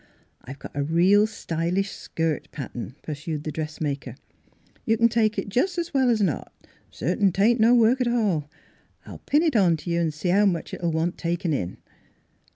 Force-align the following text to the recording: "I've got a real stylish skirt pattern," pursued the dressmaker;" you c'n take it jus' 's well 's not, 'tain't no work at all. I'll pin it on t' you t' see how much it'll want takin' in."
"I've 0.45 0.57
got 0.57 0.71
a 0.73 0.81
real 0.81 1.27
stylish 1.27 1.91
skirt 1.91 2.49
pattern," 2.51 2.95
pursued 3.03 3.43
the 3.43 3.51
dressmaker;" 3.51 4.15
you 4.87 4.97
c'n 4.97 5.09
take 5.09 5.37
it 5.37 5.47
jus' 5.47 5.77
's 5.77 5.93
well 5.93 6.09
's 6.09 6.21
not, 6.21 6.51
'tain't 6.91 7.59
no 7.59 7.75
work 7.75 8.01
at 8.01 8.07
all. 8.07 8.49
I'll 9.05 9.19
pin 9.27 9.43
it 9.43 9.55
on 9.55 9.77
t' 9.77 9.91
you 9.93 10.03
t' 10.03 10.09
see 10.09 10.29
how 10.29 10.47
much 10.47 10.73
it'll 10.73 10.89
want 10.91 11.19
takin' 11.19 11.53
in." 11.53 11.77